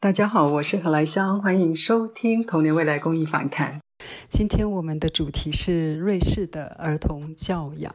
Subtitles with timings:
[0.00, 3.80] 大家好，我是何来香，欢迎收听童年未来公益访谈。
[4.28, 7.94] 今天我们的主题是瑞士的儿童教养。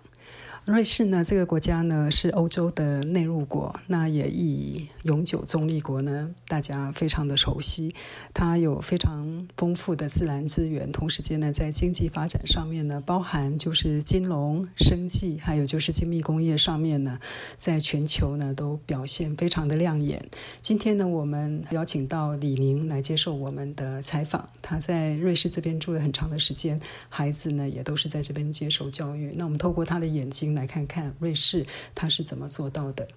[0.65, 7.93] 瑞士呢，这个国家呢是欧洲的内陆国，那也以永久中立国呢，大家非常的熟悉。
[8.33, 17.19] 它有非常丰富的自然资源，同时间呢，在经济发展上面呢，包含就是金融、生计，还有就是精密工业上面呢，
[17.57, 20.25] 在全球呢都表现非常的亮眼。
[20.61, 24.47] 今天呢，我们邀请到李宁来接受我们的采访。
[24.61, 29.33] 他在瑞士这边住了很长的时间，孩子呢也都是在这边接受教育。
[29.35, 30.52] 那我们透过他的眼睛。
[30.53, 33.07] 来看看瑞士他是怎么做到的。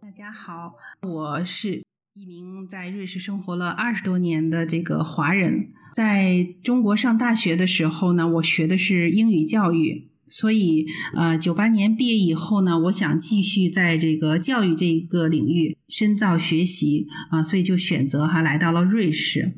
[0.00, 1.82] 大家好，我是
[2.14, 10.10] 一名在瑞士生活了二十多年的这个华人，在中国上大学的时候呢，我学的是英语教育。
[10.36, 19.52] 所以，呃，九八年毕业以后呢，我想继续在这个教育这个领域深造学习啊，所以就选择哈来到了瑞士。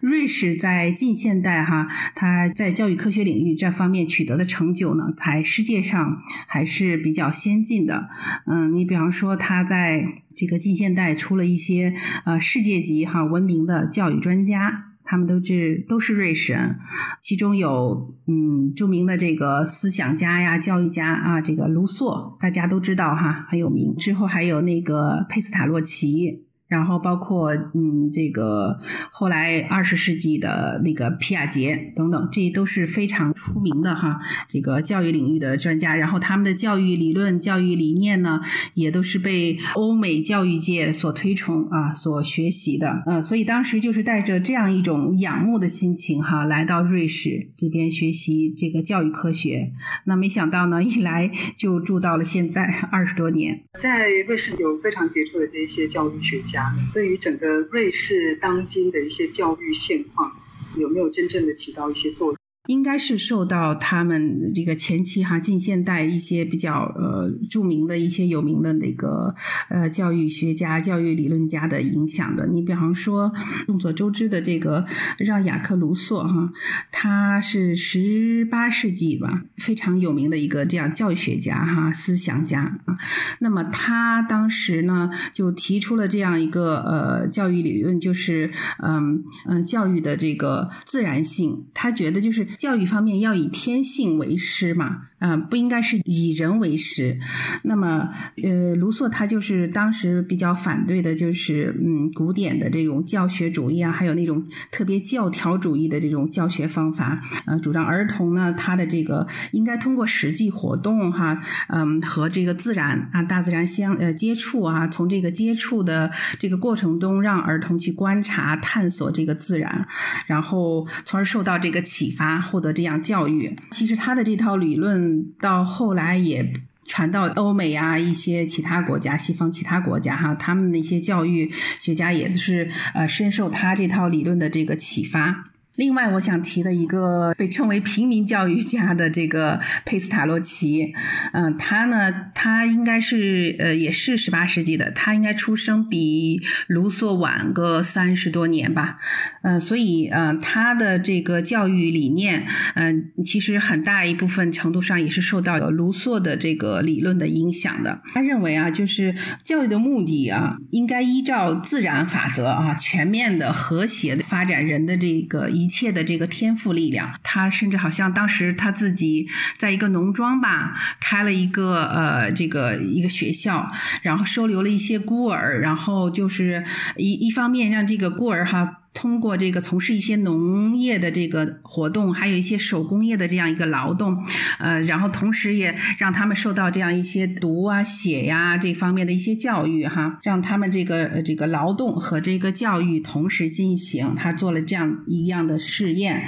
[0.00, 8.08] 瑞士在近现代哈，它在教育科学领域这方面取得的成就呢，在世界上还是比较先进的。
[8.46, 11.92] 嗯，你比方说，它在这个近现代出了一些
[12.24, 14.93] 呃世界级哈闻名的教育专家。
[15.04, 16.78] 他们都是都是瑞士人，
[17.20, 23.94] 其中有嗯著名的这个思想家呀、教育家啊，这个卢梭大家都知道哈，很有名。
[23.96, 26.43] 之后还有那个佩斯塔洛奇。
[26.66, 28.78] 然后包括嗯，这个
[29.12, 35.94] 后来二十世纪的那个皮亚杰等等，这都是非常出名的哈，这个教育领域的专家。
[35.94, 38.40] 然后他们的教育理论、教育理念呢，
[38.74, 43.02] 也都是被欧美教育界所推崇啊，所学习的。
[43.06, 49.72] 嗯，所以当时就是带着这样一种仰慕的心情哈，来到瑞士这边学习这个教育科学。
[50.06, 53.62] 那没想到呢，一来就住到了现在二十多年。
[53.78, 56.53] 在瑞士有非常杰出的这些教育学家。
[56.92, 60.36] 对于整个瑞士当今的一些教育现况，
[60.76, 62.38] 有没有真正的起到一些作用？
[62.66, 69.34] 应该是受到他们这个前期哈近现代一些比较呃著名的一些有名的那个
[69.68, 72.46] 呃教育学家、教育理论家的影响的。
[72.46, 73.30] 你比方说
[73.66, 74.86] 众所周知的这个
[75.18, 76.52] 让·雅克·卢梭哈，
[76.90, 82.96] 他是十八世纪吧非常有名的一个这样教育学家哈思想家啊。
[83.40, 88.50] 那么他当时呢就提出了这样一个呃教育理论，就是
[88.82, 92.48] 嗯嗯教育的这个自然性，他觉得就是。
[92.56, 97.18] 教育方面要以天性为师嘛，啊，不应该是以人为师。
[97.62, 98.10] 那么，
[98.42, 107.22] 呃，卢梭他就是当时比较反对的，就是嗯，古典的这种教学主义啊，还有那种特别教条主义的这种教学方法。
[107.46, 119.86] 呃，主张儿童呢，他的这个应该通过实际活动哈，嗯，和这个自然啊，大自然相呃接触啊，从这个接触的这个过程中，让儿童去观察、探索这个自然，
[120.26, 122.43] 然后从而受到这个启发。
[122.44, 126.52] 获得这样教育，其实他的这套理论到后来也
[126.86, 131.50] 传到欧美啊，一些其他国家，西方其他国家哈，他们的一些教育
[131.80, 135.46] 学家也是呃深受他这套理论的这个启发。
[135.76, 140.94] 另外，我想提的一个被称为平民教育家的这个佩斯塔洛奇，
[141.32, 148.98] 嗯，他呢，他应该是呃，也是十八世纪的，他应该出生比卢梭晚个三十多年吧，
[149.42, 152.46] 嗯，所以呃，他的这个教育理念，
[152.76, 158.00] 嗯，其实很大一部分程度上也是受到卢梭的这个理论的影响的。
[158.12, 159.12] 他认为啊，就是
[159.42, 165.63] 教育的目的啊，应该依照自然法则啊，全面的、和谐的发展人的这个一。
[165.64, 169.26] 一切的这个天赋力量，他甚至好像当时他自己
[169.56, 173.72] 在一个农庄吧，开了一个呃这个一个学校，
[174.02, 176.64] 然后收留了一些孤儿，然后就是
[176.96, 178.80] 一一方面让这个孤儿哈。
[178.94, 184.16] 通过这个从事一些农业的这个活动，还有一些手工业的这样一个劳动，
[184.60, 194.14] 呃，然后同时也让他们受到这样一些读啊、写呀这方面的一些教育哈，让他们这个这个劳动和这个教育同时进行。
[194.14, 196.22] 他做了这样一样的试验，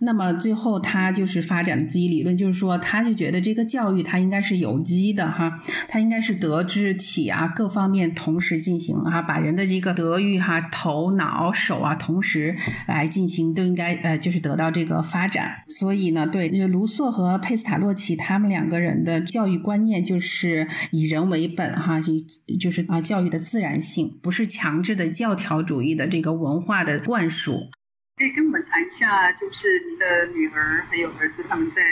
[0.00, 12.11] 那么最后他就是发展自己理论，就是说他就觉得这个教育它应该是有机的哈，它应该是德智体啊各方面同时进行啊，把人的这个德育哈、头脑手啊同。
[12.12, 12.54] 同时
[12.86, 15.62] 来进行都应该呃，就是得到这个发展。
[15.66, 22.12] 所以呢，对，就卢梭和佩斯塔洛奇他们两个人的教育观念就是以人为本哈，就
[22.60, 27.70] 就是啊，教育的自然性，不是强制的教条主义的这个文化的灌输。
[28.16, 31.82] 可以跟我们谈一下，就是您的女儿还有儿子他们在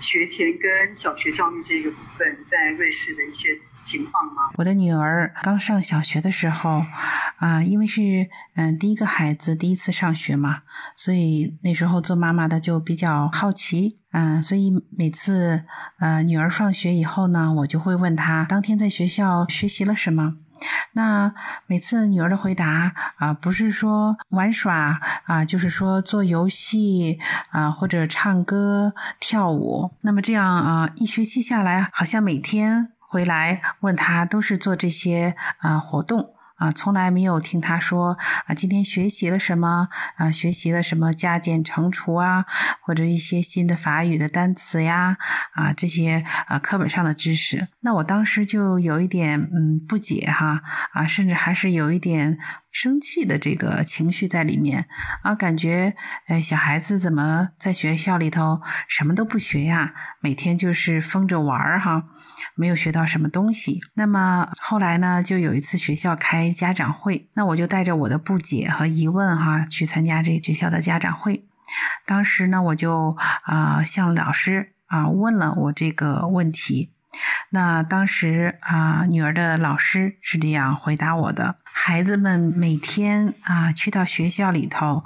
[0.00, 3.50] 学前跟小学教育这个部分，在瑞士的一些
[3.88, 4.52] 情况吗？
[4.56, 6.84] 我的女儿刚上小学的时候，
[7.38, 10.62] 啊，因为是嗯第一个孩子第一次上学嘛，
[10.94, 15.64] 所以那时候做妈妈的就比较好奇，嗯，所以每次
[16.00, 20.34] 呃女儿放学以后呢，我就会问她当天在学校学习了什么。
[20.94, 21.32] 那
[21.68, 27.20] 每次女儿的回答啊，不是说玩耍啊，就是说做游戏
[27.50, 29.92] 啊，或者唱歌跳舞。
[30.00, 36.34] 那么这样啊，一学期下来，好像每天回来问他都是做这些啊活动。
[36.58, 40.32] 啊，从来没有听他说啊，今天学习了什么啊？
[40.32, 42.46] 学习了什么加减乘除啊，
[42.82, 45.18] 或者一些新的法语的单词呀
[45.54, 47.68] 啊，这些啊课本上的知识。
[47.82, 50.60] 那我当时就有一点嗯不解哈
[50.94, 52.40] 啊，甚至还是有一点
[52.72, 54.88] 生气的这个情绪在里面
[55.22, 55.94] 啊，感觉
[56.26, 59.94] 哎小孩子怎么在学校里头什么都不学呀？
[60.20, 62.08] 每天就是疯着玩儿哈。
[62.54, 63.80] 没有学到什么东西。
[63.94, 71.44] 那么后来呢，就有一次学校开家长会，那我就带着我的不解和疑问哈去参加这个学校的家长会。
[72.06, 76.92] 当时呢，我就啊向老师啊问了我这个问题。
[77.50, 85.04] 那当时啊，女儿的老师是这样回答我的：孩子们每天啊去到学校里头，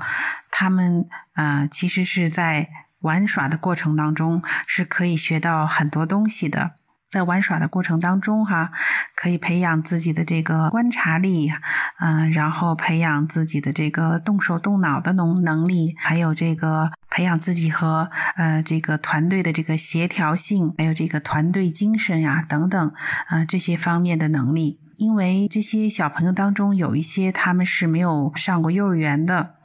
[0.50, 2.68] 他们啊其实是在
[3.00, 6.72] 玩耍的过程当中是可以学到很多东西的。
[7.12, 8.70] 在玩耍的过程当中，哈，
[9.14, 11.52] 可以培养自己的这个观察力，
[12.00, 22.92] 嗯，然后培养自己的这个动手动脑的能能力，还有这个培养自己和呃这个团队的这个协调性，还有这个团队精神呀等等，
[23.26, 24.80] 啊这些方面的能力。
[24.96, 29.56] 因为这些小朋友当中有一些他们是没有上过幼儿园的，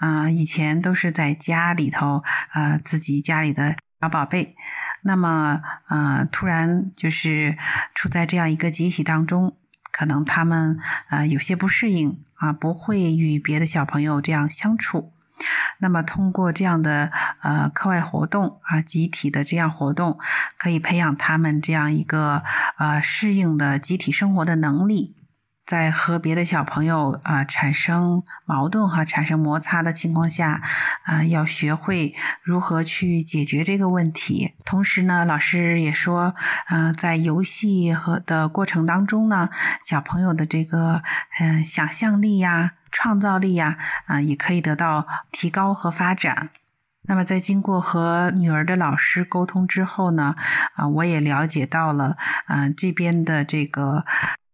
[0.00, 3.76] 啊，以前都是在家里头啊自己家里的。
[3.98, 4.54] 小宝贝，
[5.02, 7.56] 那么呃，突然就是
[7.94, 9.56] 处在这样一个集体当中，
[9.90, 10.78] 可能他们
[11.08, 15.14] 呃有些不适应啊，不会与别的小朋友这样相处。
[15.78, 17.10] 那么通过这样的
[17.40, 20.18] 呃课外活动啊，集体的这样活动，
[20.58, 22.42] 可以培养他们这样一个
[22.76, 25.16] 呃适应的集体生活的能力。
[25.66, 30.62] 在和别的小朋友啊产生矛盾哈、产生摩擦的情况下，
[31.02, 34.54] 啊，要学会如何去解决这个问题。
[34.64, 36.36] 同时呢，老师也说，
[36.70, 39.50] 嗯，在游戏和的过程当中呢，
[39.84, 41.02] 小朋友的这个
[41.40, 43.76] 嗯想象力呀、创造力呀，
[44.06, 46.50] 啊，也可以得到提高和发展。
[47.08, 50.36] 那么，在经过和女儿的老师沟通之后呢，
[50.74, 52.16] 啊，我也了解到了，
[52.46, 54.04] 嗯，这边的这个。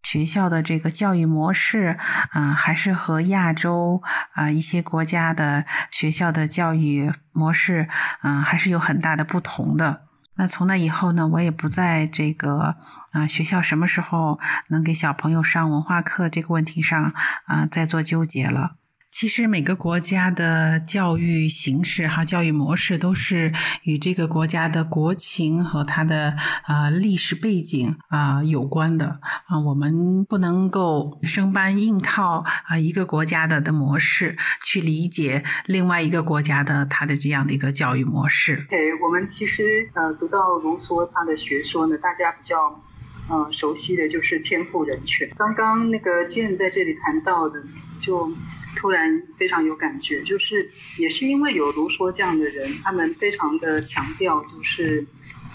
[0.03, 1.99] 学校的这个教育模式，
[2.31, 4.03] 啊，还是和亚洲
[4.33, 7.89] 啊一些国家的学校的教育模式，
[8.23, 10.03] 嗯，还是有很大的不同的。
[10.35, 12.77] 那从那以后呢，我也不在这个
[13.13, 17.15] 啊学校什么时候能给小朋友上文化课这个问题上
[17.47, 18.77] 啊再做纠结了。
[19.13, 29.61] 其实每个国家的教育形式哈，教育模式都是与这个国家的国情和它的啊历史背景啊有关的啊。
[29.67, 38.67] 我们不能够生搬硬套啊一个国家的的模式去理解另外一个国家的它的这样的一个教育模式。
[38.71, 39.63] 对，我们其实
[39.93, 42.83] 呃读到卢梭他的学说呢，大家比较
[43.29, 45.31] 呃熟悉的就是天赋人权。
[45.37, 47.63] 刚刚那个建在这里谈到的
[48.01, 48.33] 就。
[48.77, 55.07] 突然非常有感觉，就是也是因为有卢梭这样的人，他们非常的强调，就是，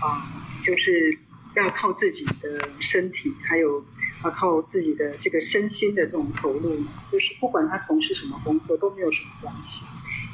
[0.04, 0.22] 嗯，
[0.64, 1.18] 就是
[1.56, 3.84] 要靠自己的身体，还有
[4.24, 9.86] 要靠自己的这个身心的这种投入，就是不管他从事什么工作都没有什么关系。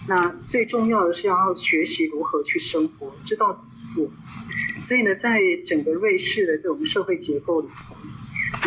[0.08, 4.12] 那最重要的是要学习如何去生活，知道怎么做。
[4.84, 7.96] 所以呢，在整个瑞士的这种社会结构里头。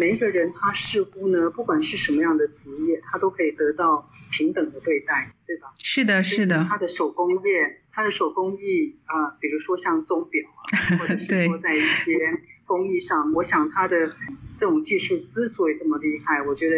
[0.01, 5.73] 每一个人，他似乎呢，不管是什么样的职业，他都可以得到平等的对待，对吧？
[5.79, 6.67] 是的，是的。
[6.69, 14.09] 他的手工业，他的手工艺啊，比如说像钟表啊，或者是 说在一些工艺上，我想他的
[14.57, 16.77] 这种技术之所以这么厉害，我觉得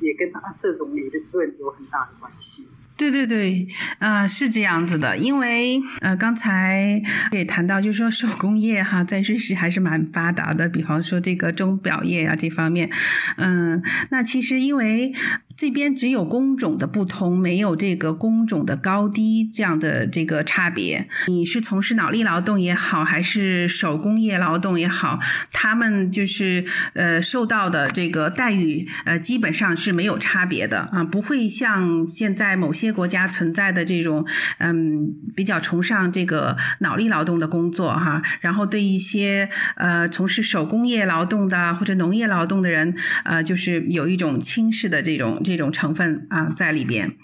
[0.00, 2.68] 也跟他这种理论有很大的关系。
[3.00, 3.66] 对对对，
[3.98, 7.00] 啊，是这样子的，因为呃，刚才
[7.32, 12.90] 也谈到，就是说手工业哈，在瑞士还是蛮发达的，比方说这个钟表业啊这方面，
[13.38, 15.14] 嗯，那其实因为。
[15.60, 21.06] 这边只有工种的不同，没有这个工种的高低这样的这个差别。
[21.26, 25.18] 你是从事脑力劳动也好，还是手工业劳动也好，
[25.52, 26.64] 他们就是
[26.94, 34.26] 呃受到的这个待遇呃基本上是没有差别的啊，不会像现在某些国家存在的这种
[34.60, 42.94] 嗯比较崇尚这个脑力劳动的工作哈，然后对一些呃从事手工业劳动的或者农业劳动的人
[43.26, 45.38] 呃就是有一种轻视的这种。
[45.50, 47.16] 这种成分啊在里边，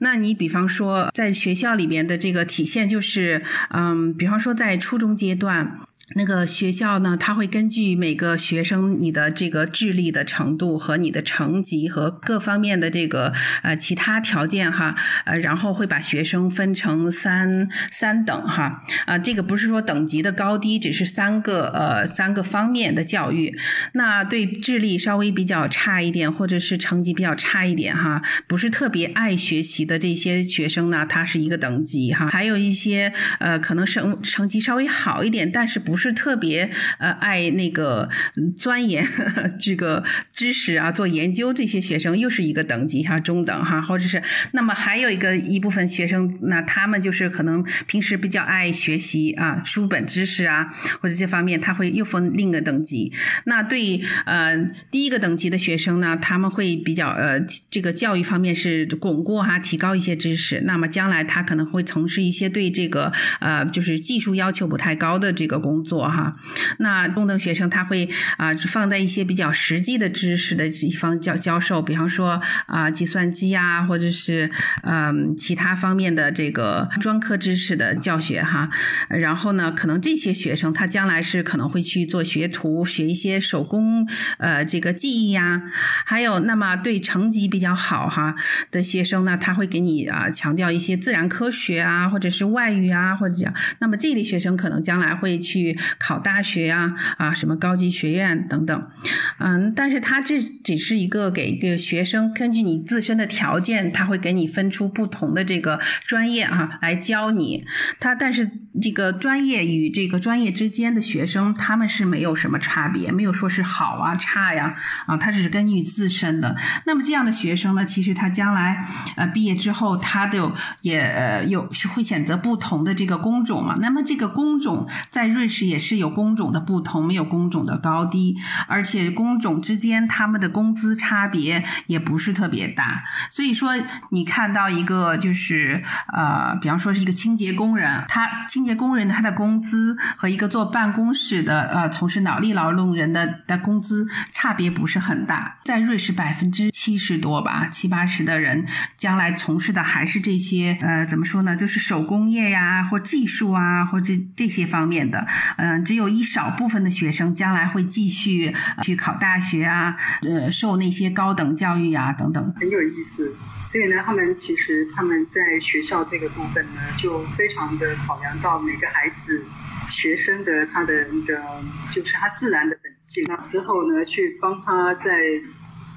[0.00, 5.78] 那你比方说在学校里边的这个体现就是，嗯，比方说在初中阶段。
[6.16, 23.56] 那个学校呢，他会根据每个学生你的这个智力的程度和你的成绩和各方面的这个呃其他条件哈，呃，然后会把学生分成三三等哈，啊，这个不是说等级的高低，只是三个呃三个方面的教育。
[23.92, 32.26] 那对智力稍微比较差一点，或者是成绩比较差一点哈，不是特别爱学习的这些学生呢，他是一个等级哈。
[32.26, 38.08] 还有一些呃可能成成绩稍微好一点，但是不是特别呃爱那个
[38.56, 39.06] 钻研
[39.60, 40.02] 这个
[40.32, 53.12] 知识啊，做研究这些学生又是一个等级哈，中等哈，或者是那么还有一个一部分学生，那他们就是可能平时比较爱学习啊，书本知识啊，或者这方面他会又分另一个等级。
[53.44, 54.56] 那对呃
[54.90, 57.38] 第一个等级的学生呢，他们会比较呃
[57.70, 60.62] 这个教育方面是巩固哈，提高一些知识。
[60.64, 65.89] 那么将来他可能会从事一些对这个呃就是技术要求不太高的这个工作。
[65.90, 66.36] 做哈，
[66.78, 74.48] 那中等学生他会啊放在一些比较实际的知识的地方教教授，比方说啊计算机啊，或者是
[74.84, 78.70] 嗯其他方面的这个专科知识的教学哈。
[79.08, 84.06] 然后呢，可能这些学生他将来是可能会去做学徒，学一些手工
[84.38, 85.62] 呃这个技艺呀。
[86.06, 88.36] 还有那么对成绩比较好哈
[88.70, 95.76] 的学生呢，他会给你啊强调一些自然科学啊，或者是外语啊，或者讲，那么这类学生可能将来会去。
[95.98, 98.90] 考大学呀，啊，什么高级学院等等，
[99.38, 107.64] 嗯，但是他这只是一个给一个学生根据你自身的条件，他会给你分出不同的这个专业啊来教你。
[108.00, 108.50] 他但是
[108.82, 114.74] 这个专业与这个专业之间的学生，他们是没有什么差别，没有说是好啊差呀，
[115.06, 116.56] 啊，他只是根据自身的。
[116.86, 118.84] 那么这样的学生呢，其实他将来
[119.16, 123.76] 呃毕业之后，他就也有会选择不同的这个工种嘛。
[123.80, 125.69] 那么这个工种在瑞士。
[125.70, 128.36] 也是有工种的不同，没有工种的高低，
[128.66, 133.04] 而且工种之间他们的工资差别也不是特别大。
[133.30, 133.72] 所以说，
[134.10, 145.58] 你看到一个就是呃，比方说是一个清洁工人，他清洁工人他的工资和一个坐办公室的呃从事脑力劳动人的的工资差别不是很大。
[145.64, 151.54] 在瑞士，百分之七十多吧，七八十的人将来从事的还是这些呃，怎么说呢？
[151.54, 155.26] 就是手工业呀，或技术啊，或这这些方面的。
[155.56, 163.34] 嗯，只有一少部分的学生将来会继续去考大学啊，呃，受那些高等教育啊等等，很有意思。
[163.64, 169.44] 所以呢，他们其实他们在学校这个部分呢，就非常的考量到每个孩子
[169.90, 171.42] 学生的他的那个
[171.90, 175.18] 就是他自然的本性，那之后呢，去帮他在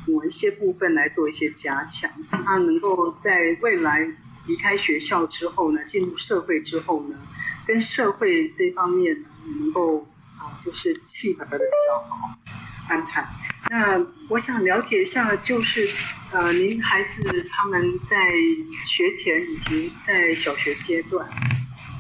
[0.08, 4.06] 某一些部分来做一些加强，让他能够在未来
[4.48, 7.16] 离开学校之后呢，进入社会之后呢，
[7.66, 9.18] 跟社会这方面。
[9.60, 10.08] 能够
[10.38, 12.38] 啊，就是契合的比较好
[12.90, 13.28] 安排。
[13.70, 13.98] 那
[14.28, 15.88] 我想了解一下，就是
[16.32, 18.18] 呃，您孩子他们在
[18.86, 21.26] 学前以及在小学阶段，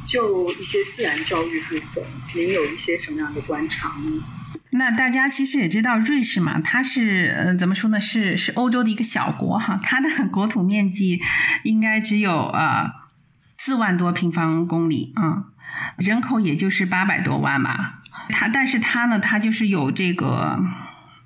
[0.05, 2.03] 就一些自然教育部分，
[2.35, 4.23] 您有一些什么样的观察呢？
[4.71, 8.01] 那大家其实也知道，瑞士嘛，它是呃怎么说呢？
[8.01, 11.21] 是是欧洲的一个小国哈，它的国土面积
[11.63, 12.91] 应该只有呃
[13.57, 15.52] 四万多平方公里啊。
[15.97, 17.99] 人口也就是八百多万吧，
[18.29, 20.59] 它但是它呢，它就是有这个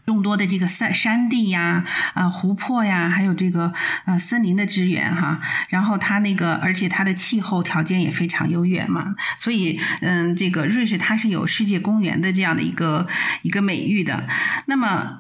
[0.06, 1.84] 众多的这个山山地呀、
[2.14, 3.74] 啊湖泊呀，还有这个
[4.06, 5.40] 呃森林的资源哈。
[5.70, 13.08] 然后它那个，而且它的气候条件也非常优越嘛，所以嗯，这个瑞士它是有世界公园的这样的一个
[13.42, 14.28] 一个美誉的。
[14.66, 15.18] 那么。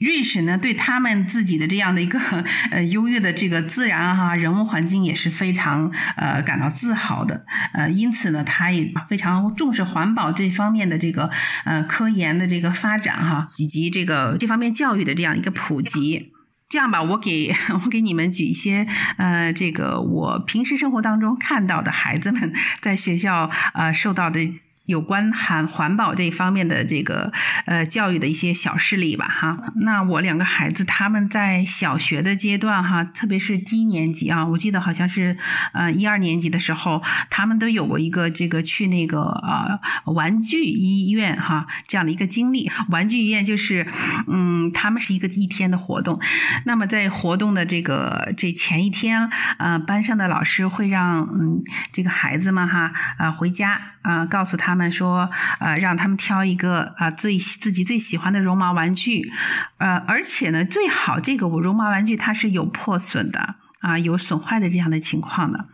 [0.00, 2.18] 瑞士呢，对他们自己的这样的一个
[2.72, 11.30] 呃优越的这个自然哈人文环境也是非常呃感到自豪的，呃，因此呢，他也非常重视环保这方面的这个
[11.66, 16.32] 呃科研的这个发展哈，以及这个这方面教育的这样一个普及。
[16.70, 17.54] 这样吧，我给
[17.84, 18.86] 我给你们举一些
[19.18, 24.54] 呃，这个我平时生活当中看到的孩子们在学校呃受到的。
[24.90, 27.32] 有关环环保这方面的这个
[27.66, 29.58] 呃教育的一些小事例吧哈。
[29.76, 35.36] 那我两个孩子他们在小学的阶段哈，特别是低年级啊，我记得好像是
[35.72, 42.70] 呃一二年级的时候，他们都有过一个这个去那个呃玩具医院哈这样的一个经历。
[42.88, 43.86] 玩具医院就是
[44.26, 46.20] 嗯，他们是一个一天的活动。
[46.64, 53.89] 那么在活动的这个这前一天，呃，班上的老师会让嗯这个孩子们哈啊回家。
[54.02, 59.30] 啊，告诉他们说，呃，让他们挑一个啊最自己最喜欢的绒毛玩具，
[59.78, 63.56] 呃，而且呢，最好这个我绒毛玩具它是有破损的。
[63.80, 65.66] 啊，有损坏的这样的情况的，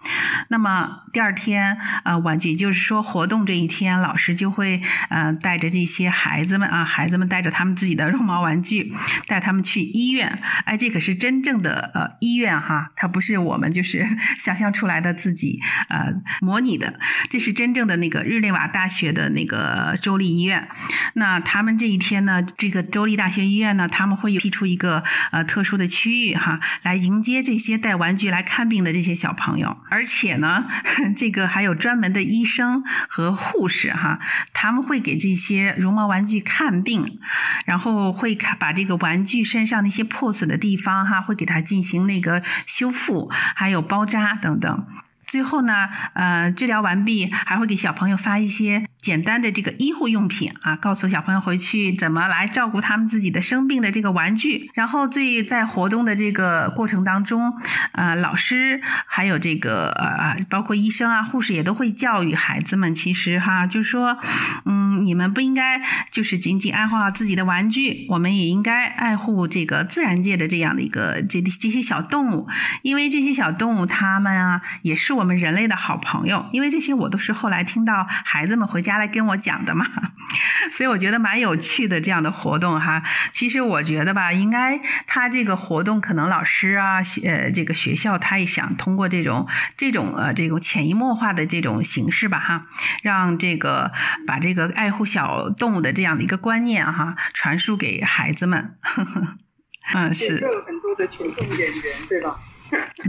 [0.49, 8.95] 那么第二天，呃，玩具就是说活动这一天，老师就会，呃，带着这些孩子们啊，孩子们带着他们自己的绒毛玩具，
[9.27, 10.41] 带他们去医院。
[10.65, 14.07] 哎，这可是真正的呃医院哈，它不是我们就是
[14.39, 20.69] 想象出来的自己呃模拟的，这是真正的那个日内瓦大学的那个州立医院。
[21.15, 30.67] 那他们这一天呢，这个州立大学医院呢，他们会有辟出一个呃特殊的区域哈，来迎接这些带玩具来看病的这些小朋友，而且呢，
[31.17, 34.19] 这个还有专门的医生和护士哈，
[34.53, 37.19] 他们会给这些绒毛玩具看病，
[37.65, 44.87] 然后会把这个玩具身上那些破损的地方哈，会给它进行那个修复，还有包扎等等。
[45.27, 48.86] 最后呢，呃，治疗完毕还会给小朋友发一些。
[49.07, 54.69] 简单的这个医护用品啊，告诉小朋友回去怎么来照顾他们自己的生病的这个玩具。
[54.75, 57.53] 然后最在活动的这个过程当中，
[57.93, 64.17] 呃，老师还有这个呃，包括医生啊、护士也都会教育孩子们，其实哈，就是说，
[64.65, 72.49] 嗯，你们不应该就是仅仅爱护好自己的玩具，我们也应该爱护这个自然界的这样的一个这这些小动物，
[72.83, 76.47] 因为这些小动物它们啊，也是我们人类的好朋友。
[76.53, 78.96] 因为这些我都是后来听到孩子们回家。
[78.99, 79.87] 来跟我讲的嘛，
[80.73, 83.03] 所以我觉得蛮有趣的这样的活动哈。
[83.33, 92.67] 其实我觉得吧，应该他这个活动可能老师啊，呃，这个学校他也想通过这种这种呃这种潜移默化的这种形式吧哈，
[93.03, 93.93] 让这个
[94.27, 98.77] 把这个爱护小动物的这样的一个观念哈传输给孩子们。
[99.95, 100.37] 嗯，是。
[100.39, 102.37] 就有很多的群众演员，对吧？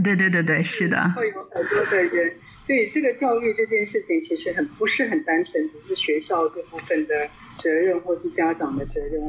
[0.04, 1.12] 对对对对，是的。
[1.16, 2.32] 会有很多的人。
[2.68, 9.22] 所以，这个教育这件事情其实很不是很单纯，只是学校这部分的责任，或是家长的责任。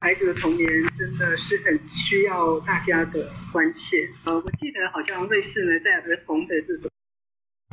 [0.00, 4.10] 孩子的童年真的是很需要大家的关切。
[4.24, 6.90] 呃，我记得好像瑞士呢，在儿童的这种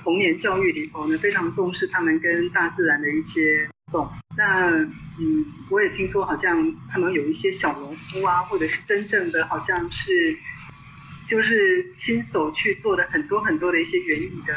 [0.02, 4.10] 童年教育里头呢，非常重视他们跟大自然的一些互动。
[4.38, 10.38] 那，嗯，我也听说好像他们有一些小农夫啊，或者是真正的好像是
[11.28, 14.54] 就是亲手去做的很多很多的一些园艺的。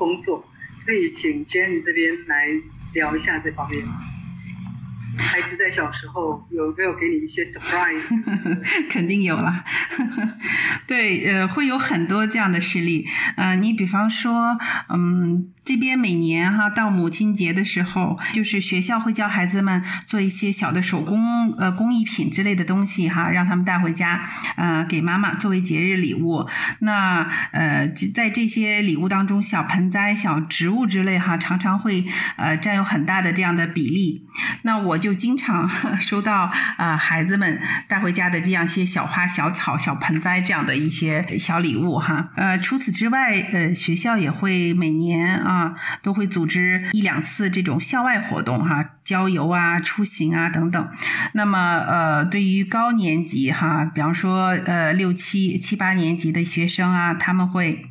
[0.00, 0.42] 工作
[0.86, 2.46] 可以请 Jenny 这边来
[2.94, 4.00] 聊一下这方面吗？
[5.18, 8.10] 孩子在小时候有没有给你一些 surprise？
[8.88, 9.64] 肯定有了，
[10.86, 13.06] 对，呃，会有很多这样的事例。
[13.36, 15.50] 呃，你比方说，嗯。
[15.62, 26.44] 这边每年哈到母亲节的时候，就是学校会教孩子们做一些小的手工呃工艺品之类的东西哈，让他们带回家，呃给妈妈作为节日礼物。
[26.80, 32.04] 那呃在这些礼物当中，小盆栽、小植物之类哈，常常会
[32.36, 34.26] 呃占有很大的这样的比例。
[34.62, 35.68] 那我就就经常
[36.00, 42.28] 收到呃孩子们带回家的这样一些小花、小草、小盆栽这样的一些小礼物哈。
[42.36, 45.40] 呃除此之外，呃学校也会每年。
[45.40, 50.88] 啊，都会组织一两次这种校外活动哈，郊游啊、出行啊等等。
[51.32, 57.89] 那么呃，对于高年级哈，比方说呃六七七八年级的学生啊，他们会。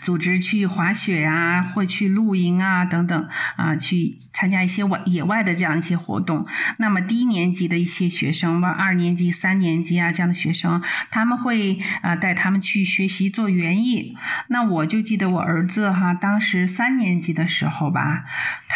[0.00, 6.46] 组织去滑雪呀，或去露营啊，等等啊，去参加一些外野外的这样一些活动。
[6.78, 14.16] 那么低年级的一些学生，二年级、三年级啊这样的学生，他们会啊带他们去学习做园艺。
[14.48, 18.24] 那我就记得我儿子哈，当时三年级的时候吧，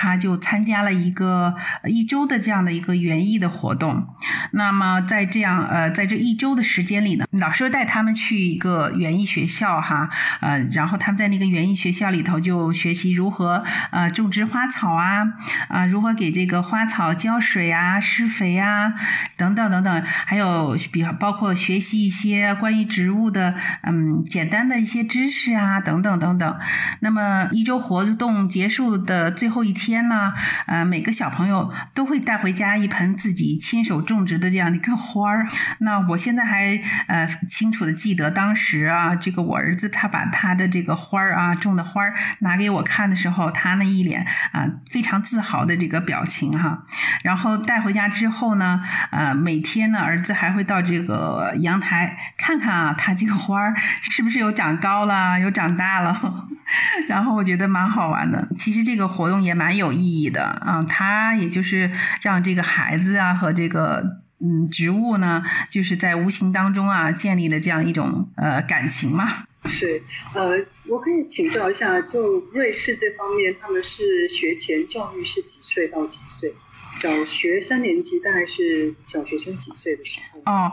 [0.03, 4.09] 他就参加了一个一周的这样的一个园艺的活动。
[4.51, 10.11] 那么在这样呃，在这一周的时间里呢，老师带他们去一个园艺学校哈，
[10.41, 13.63] 呃，然后他们在那个园艺学校里头就学习如何
[13.93, 15.23] 呃种植花草啊
[15.69, 18.95] 啊，如何给这个花草浇水啊、施肥啊
[19.37, 26.59] 等等等等，还有比包括学习一些关于植物的嗯简单的一些知识啊等等等等。
[26.99, 29.92] 那么一周活动结束的最后一天。
[29.93, 30.33] 天呢，
[30.65, 35.47] 呃，每个小朋友都会带回家一盆自己亲手种植的这样的一个花儿。
[35.81, 46.85] 那我现在还呃清楚的记得当时啊，这个我儿子他把他的这个花儿啊种的花儿拿给我看的时候，他那一脸啊非常自豪的这个表情哈。
[47.23, 56.49] 然后带回家之后呢，呃，每天呢，儿子还会到这个阳台看看啊，他这个花儿是不是有长高了，有长大了。
[57.07, 58.49] 然后我觉得蛮好玩的。
[58.59, 61.91] 其实这个活动也蛮有意义的啊，他也就是
[62.21, 69.47] 让这个孩子啊和这个嗯植物呢，就是在无形当中啊建立了这样一种呃感情嘛。
[69.65, 70.03] 是，
[70.35, 70.51] 呃，
[70.91, 76.53] 我可以请教一下，就瑞士这方面，他们是学前教育是几岁到几岁？
[76.93, 80.53] 小学三年级大概是小学生几岁的时候？
[80.53, 80.71] 哦。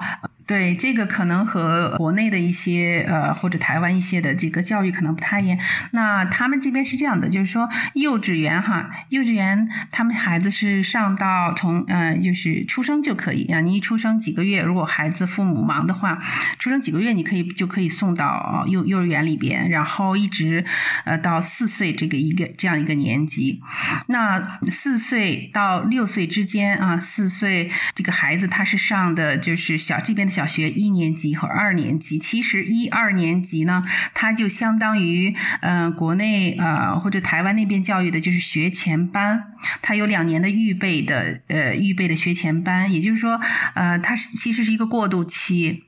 [0.50, 5.56] 对，这个可能和国内的一些呃或者台湾一些的这个教育可能不太一样。
[5.92, 16.20] 那他们这边是这样的，就是说幼稚园哈，幼稚园他们孩子是上到从呃就是出生就可以啊，你一出生几个月，如果孩子父母忙的话，
[16.58, 20.66] 出生几个月你可以就可以送到幼幼儿园里边，然后一直
[21.06, 23.62] 呃到四岁这个一个这样一个年级。
[24.08, 30.38] 那四岁到六岁之间啊，四岁这个孩子他是上的就是小这边的。
[30.38, 43.41] 小小学一年级和二年级，其实一二年级呢，它就相当于嗯国内呃或者台湾那边教育的就是学前班，它有两年的预备的呃预备的学前班，也就是说
[43.73, 45.84] 呃它是其实是一个过渡期。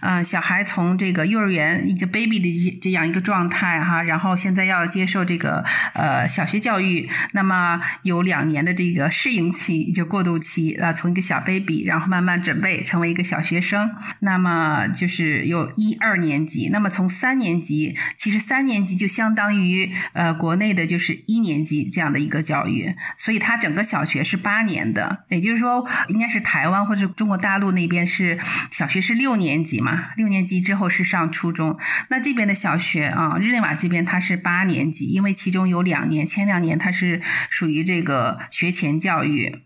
[0.00, 28.38] 呃，小孩从这个幼儿园一个 baby 的这样一个状态哈，然后现在要接受这个呃小学教育，那么有两年的这个适应期，就过渡期啊，从一个小 baby，然后慢慢准备成为一个小学生，那么就是有一二年级，那么从三年级，其实三年级就相当于呃国内的就是一年级这样的一个教育，所以它整个小学是八年的，也就是说应该是台湾或者中国大陆那边是
[28.70, 29.63] 小学是六年。
[29.64, 31.78] 年级嘛，六年级之后是上初中。
[32.10, 39.62] 那这边的小学啊，日内瓦这边它是八年级，因为其中有两年，前两年它是属于这个学前教育。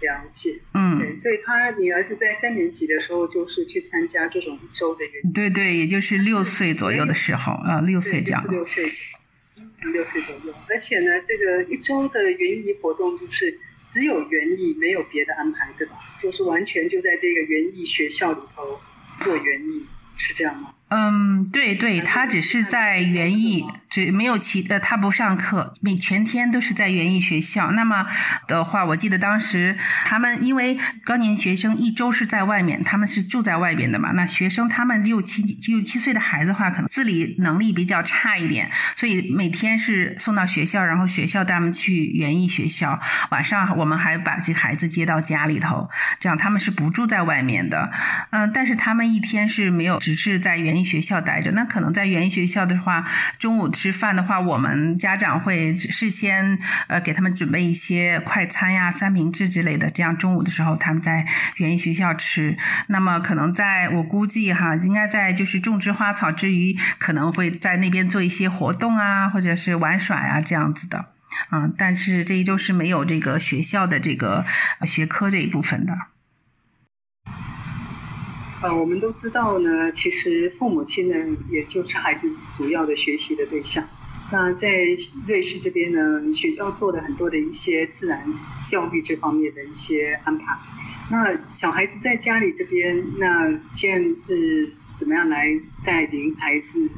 [0.00, 5.32] 了解，嗯，对，所以他你儿子在三年级的时候就是去参加这种一周的园。
[5.34, 8.42] 对对，也就是六岁左右的时候啊，六岁这样。
[8.48, 8.84] 六岁，
[9.92, 10.54] 六岁左右。
[10.70, 13.58] 而且呢，这个一周的园艺活动就是。
[13.92, 15.98] 只有园艺，没有别的安排，对吧？
[16.18, 18.80] 就是完全就在这个园艺学校里头
[19.20, 19.84] 做园艺，
[20.16, 20.74] 是这样吗？
[20.94, 27.70] 嗯，对对，他只是在园艺，就没有其呃，他不上课，每全天都是在园艺学校。
[27.72, 28.06] 那么
[28.46, 29.74] 的话，我记得当时
[30.04, 34.12] 他们因为高年学生一周是在外面，他们是住在外边的嘛。
[34.12, 43.00] 那学生他们六七六七岁的孩子的话，可能自理能力比较差一点，所以每天是送到学校，然后学校带他们去园艺学校。
[43.30, 45.88] 晚上我们还把这孩子接到家里头，
[46.20, 47.90] 这样他们是不住在外面的。
[48.28, 50.81] 嗯，但是他们一天是没有，只是在园艺。
[50.84, 53.04] 学校待着，那可能在园艺学校的话，
[53.38, 62.56] 中午吃饭的话，我们家长会事先呃给他们准备一些快餐呀、三明治之类的，这样中午的时候他们在园艺学校吃。
[62.88, 71.06] 那么可能在我估计哈，应该在就是种植花草之余，可能会在那边做一些活动啊，或者是玩耍呀这样子的
[71.50, 71.70] 啊。
[71.76, 74.44] 但是这一周是没有这个学校的这个
[74.86, 76.11] 学科这一部分的。
[78.62, 83.84] 呃，我们都知道呢，其实父母亲呢，也就是孩子主要的学习的对象。
[84.30, 84.68] 那在
[85.26, 88.24] 瑞士这边呢，学校做了很多的一些自然
[88.70, 90.56] 教育这方面的一些安排。
[91.10, 95.48] 那小孩子在家里这边，那现在是怎么样来
[95.84, 96.88] 带领孩子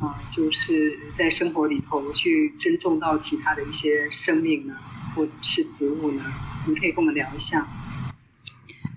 [0.00, 0.14] 啊？
[0.30, 4.74] 就是在生活里头去尊重到其他的一些生命呢，
[5.16, 6.22] 或是植物呢？
[6.68, 7.66] 你可以跟我们聊一下。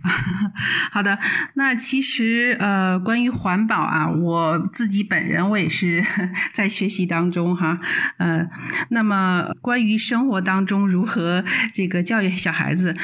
[0.92, 1.20] 好的，
[1.54, 6.04] 那其实呃，关于环保啊，我自己本人我也是
[6.52, 7.80] 在学习当中哈，
[8.18, 8.48] 呃，
[8.90, 12.96] 那么关于生活当中如何这个教育小孩子，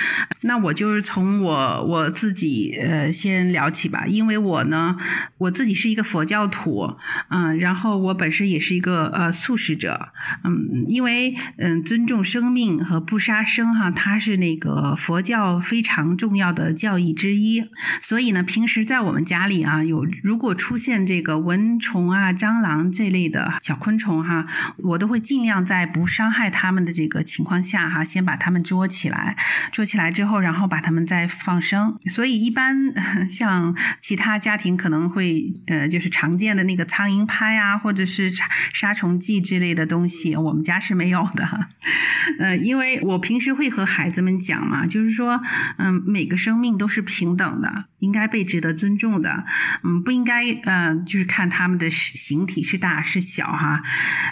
[0.41, 4.97] 那我就是从我我自己呃先聊起吧，因为我呢，
[5.37, 6.97] 我自己是一个佛教徒，
[7.29, 10.09] 嗯，然后我本身也是一个呃素食者，
[10.43, 16.86] 嗯，因为嗯尊重生命和不杀生哈，它是那个佛教非常重要的教。
[16.87, 17.65] 教义之一，
[18.01, 24.45] 所以呢，平时在我们家里啊，有如果出现这个蚊虫啊、蟑螂这类的小昆虫哈，
[24.77, 29.35] 我都会尽量在不伤害它们的这个情况下哈，先把它们捉起来，
[29.69, 31.99] 捉起来之后，然后把它们再放生。
[32.05, 32.93] 所以一般
[33.29, 38.29] 像其他家庭可能会呃，就是常见的那个苍蝇拍啊，或者是
[38.71, 41.67] 杀虫剂之类的东西，我们家是没有的。
[42.39, 45.41] 呃，因为我平时会和孩子们讲嘛，就是说，
[45.77, 49.45] 嗯，每个生命都是平等的，应该被值得尊重的，
[49.83, 53.81] 嗯，不应该，嗯，就是看他们的形体是大是小哈，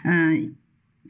[0.03, 0.55] 嗯。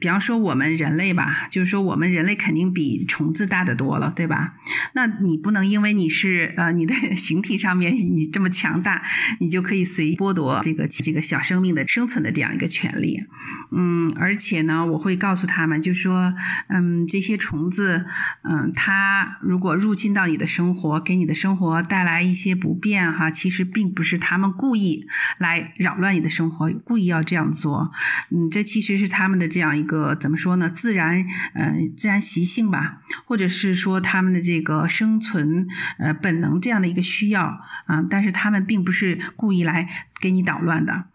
[0.06, 4.54] 比方说我们人类吧，就是说我们人类肯定比虫子大得多了，对吧？
[4.94, 9.02] 那你不能因为你是呃你的 形体上面你这么强大，
[9.40, 13.24] 你就可以随意剥夺这个这个小生命的生存的这样一个权利。
[13.72, 16.36] 嗯，而且呢，我会告诉他们，就说
[16.68, 18.06] 嗯这些虫子，
[18.44, 25.08] 嗯它如果入侵到你的生活，给你的生活带来一些不便哈，其实并不是他们故意
[25.40, 27.92] 来扰乱你的生活，故意要这样做。
[28.30, 29.84] 嗯，这其实是他们的这样一。
[29.86, 30.70] 个个怎么说呢？
[30.70, 35.68] 自然，呃，自然习性吧，或者是说他们的这个生存，
[36.00, 37.44] 呃，本能这样的一个需要
[37.86, 38.04] 啊。
[38.10, 39.88] 但是他们并不是故意来
[40.20, 41.06] 给你捣乱的。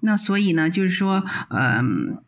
[0.00, 2.22] 那所以呢，就是说，嗯，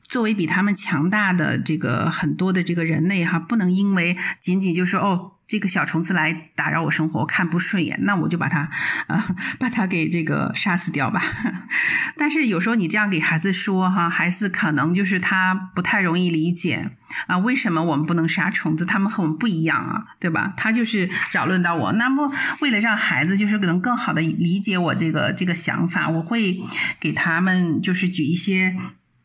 [0.00, 5.32] 作为比他们强大的这个很多的这个人类哈，不能因为仅仅就说哦。
[5.52, 8.70] 这个小虫子来打扰我生活，看不顺眼，那我就把它，
[9.08, 9.22] 呃，
[9.58, 11.22] 把它给这个杀死掉吧。
[12.16, 16.92] 但是有时候你这样给孩子说哈，孩子可能就是他不太容易理解
[17.26, 18.86] 啊，为什么我们不能杀虫子？
[18.86, 20.54] 他们和我们不一样啊，对吧？
[20.56, 21.92] 他就是扰乱到我。
[21.92, 26.62] 那么为了让孩子就是能更好的理解我这个这个想法，我会
[26.98, 28.74] 给他们就是举一些。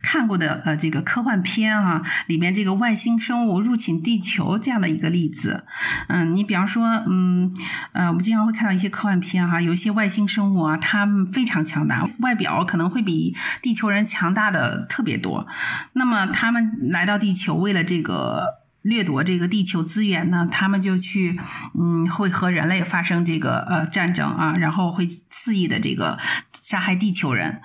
[0.01, 5.65] 看过的呃这个科幻片啊，里面这个外星生物入侵地球这样的一个例子，
[6.07, 7.51] 嗯，你比方说，嗯
[7.93, 15.47] 呃，我们经常会看到一些科幻片哈，有一些外星生物啊，它们非常强大，外表可能会比地球人强大的特别多。
[15.93, 18.66] 那么他们来到地球，为了这个。
[18.87, 21.37] 掠夺这个地球资源呢，他们就去，
[21.77, 26.17] 嗯，会和人类发生这个呃战争啊，然后会肆意的这个
[26.53, 27.61] 杀害地球人。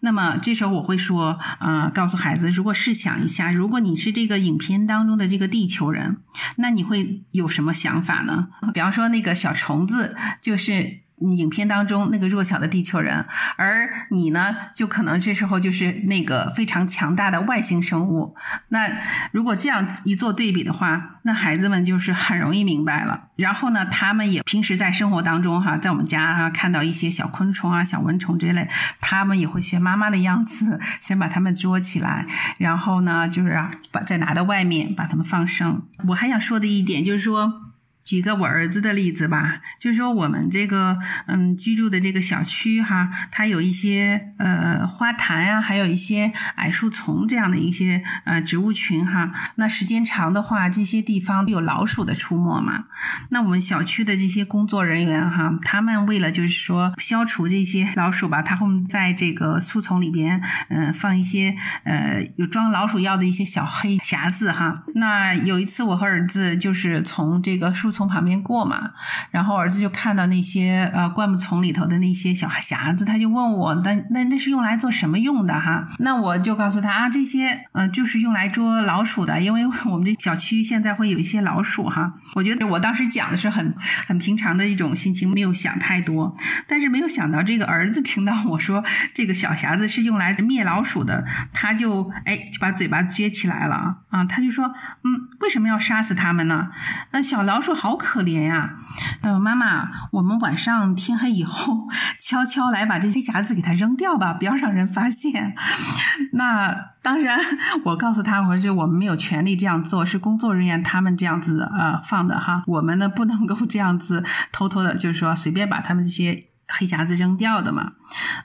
[0.00, 6.16] 那么这时候我会说，呃，告诉孩子，如果试想一下，如果你是这个影片当中的这个地球人，
[6.56, 8.48] 那你会有什么想法呢？
[8.72, 11.03] 比方说那个小虫子，就是。
[11.20, 13.24] 影片当中那个弱小的地球人，
[13.56, 18.34] 而你呢，就可能这时候就是那个非常强大的外星生物。
[18.68, 18.90] 那
[19.32, 23.28] 如果这样一做对比的话，那孩子们就是很容易明白了。
[23.36, 28.68] 然后呢，他们也平时在生活当中哈，在我们家啊看到一些小昆虫啊、小蚊虫这类，
[29.00, 32.26] 他们也会学妈妈的样子，先把它们捉起来，
[32.58, 33.58] 然后呢，就是
[33.90, 35.82] 把再拿到外面把它们放生。
[36.08, 37.63] 我还想说的一点就是说。
[38.04, 49.32] 举个我儿子的例子吧，就是说我们这个嗯居住的这个小区哈，它有一些呃花坛啊，还有一些矮树丛这样的一些呃植物群哈。
[49.56, 52.84] 那时间长的话，这些地方有老鼠的出没嘛。
[53.30, 64.84] 那我们小区的这些工作人员哈，他们为了就是说消除这些老鼠吧，他会在这个树丛里边嗯放一些呃有装老鼠药的一些小黑匣子哈。
[64.94, 68.90] 那有一次我和儿子就是从这个树从旁边过嘛，
[69.30, 75.86] 然后儿子就看到那些呃灌木丛里头的那些小匣子，他就问我，那那那是用来做什么用的哈？
[75.98, 82.14] 那我就告诉他啊，这些嗯就是用来捉老鼠的，因为 我们这小区现在会有一些老鼠哈。
[82.34, 83.72] 我觉得我当时讲的是很
[84.06, 88.82] 很平常的一种心情，没有想太多，但是没有想到这个儿子听到我说
[89.14, 96.68] 这个小匣子是用来灭老鼠的，他就哎就把嘴巴撅起来了啊，他就说嗯为什么要杀死他们呢？
[97.12, 97.74] 那小老鼠。
[97.84, 98.76] 好可怜呀！
[99.20, 101.86] 嗯，妈妈，我们晚上天黑以后，
[102.18, 105.54] 悄悄来把这些匣子给它扔掉吧，不要让人发现。
[106.32, 107.38] 那当然，
[107.84, 116.46] 我告诉他，我说我们没有权利这样做，是工作人员他们这样子呃放的哈，我们呢不能够这样子偷偷的，就是说随便把他们这些。
[116.66, 117.92] 黑匣子扔掉的嘛，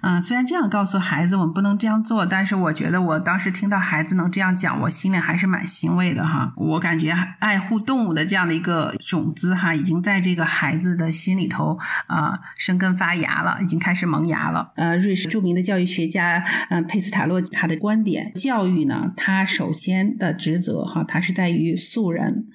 [0.01, 6.51] 嗯，虽然这样告诉孩子我们不能这样做，但是我觉得我当时听到孩子能这样讲，我心里还是蛮欣慰的哈。
[6.55, 11.77] 我感觉爱护动物的这样的一个种子哈，已经在这个孩子的心里头
[12.07, 14.71] 啊生根发芽了，已经开始萌芽了。
[14.75, 22.47] 呃，瑞士著名的教育学家嗯佩斯塔洛他的观点，教育呢，他首先的职责哈，他是在于素人。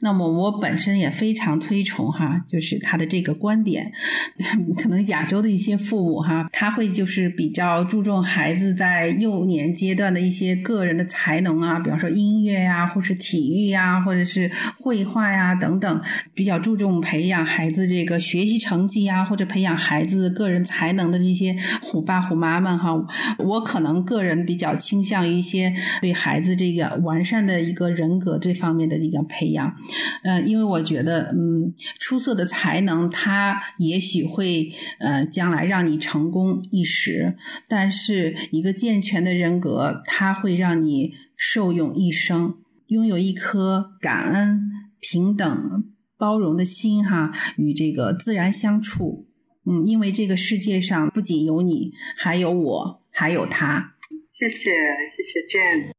[0.00, 3.92] 那么我本身也非常推崇哈，就是他的这个观点，
[4.82, 4.96] 可能。
[5.06, 22.94] 亚洲的一些父母哈，他会就是比较注重孩子在幼年阶段的一些个人的才能啊，比方说音乐呀，或是体育呀，或者是绘画呀等等，比较注重培养孩子这个学习成绩呀，或者培养孩子个人才能的这些虎爸虎妈们哈。
[23.38, 29.76] 我可能个人比较倾向于一些对孩子这个完善的一个人格这方面的一个培养，
[30.22, 34.72] 呃，因为我觉得嗯，出色的才能他也许会。
[34.98, 42.58] 呃，将来让你成功功一时，但是一个健全的人格，它会让你受用一生。
[42.88, 44.60] 拥有一颗感恩、
[45.00, 45.84] 平等、
[46.18, 49.26] 包容的心哈，与这个自然相处。
[49.64, 53.94] 嗯，因为这个世界上不仅有你，还有我，还有他。
[54.22, 54.70] 谢谢，
[55.08, 55.92] 谢谢 Jane。